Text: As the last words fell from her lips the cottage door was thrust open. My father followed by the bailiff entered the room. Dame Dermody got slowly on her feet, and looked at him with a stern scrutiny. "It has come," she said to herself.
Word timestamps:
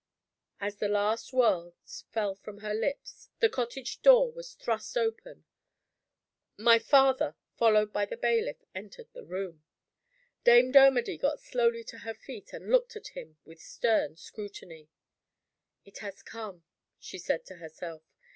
As 0.59 0.77
the 0.77 0.87
last 0.87 1.31
words 1.31 2.05
fell 2.09 2.33
from 2.33 2.61
her 2.61 2.73
lips 2.73 3.29
the 3.39 3.49
cottage 3.49 4.01
door 4.01 4.31
was 4.31 4.55
thrust 4.55 4.97
open. 4.97 5.45
My 6.57 6.79
father 6.79 7.35
followed 7.55 7.93
by 7.93 8.05
the 8.07 8.17
bailiff 8.17 8.63
entered 8.73 9.13
the 9.13 9.23
room. 9.23 9.63
Dame 10.43 10.71
Dermody 10.71 11.19
got 11.19 11.39
slowly 11.39 11.85
on 11.93 11.99
her 11.99 12.15
feet, 12.15 12.51
and 12.51 12.71
looked 12.71 12.95
at 12.95 13.09
him 13.09 13.37
with 13.45 13.59
a 13.59 13.61
stern 13.61 14.15
scrutiny. 14.17 14.89
"It 15.85 15.99
has 15.99 16.23
come," 16.23 16.63
she 16.97 17.19
said 17.19 17.45
to 17.45 17.57
herself. 17.57 18.01